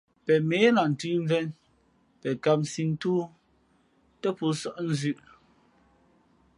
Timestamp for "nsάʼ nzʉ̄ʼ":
4.55-5.19